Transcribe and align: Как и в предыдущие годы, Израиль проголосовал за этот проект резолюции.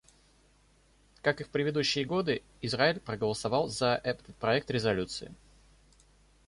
Как 1.21 1.41
и 1.41 1.43
в 1.43 1.49
предыдущие 1.49 2.05
годы, 2.05 2.41
Израиль 2.59 2.99
проголосовал 2.99 3.67
за 3.69 4.01
этот 4.03 4.35
проект 4.37 4.71
резолюции. 4.71 5.31